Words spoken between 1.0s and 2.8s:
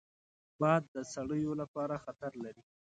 څړیو لپاره خطر لري